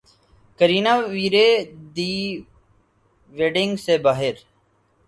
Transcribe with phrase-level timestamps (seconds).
[0.59, 1.47] Kareena Veere
[1.95, 2.13] Di
[3.33, 4.35] Wedding سے باہر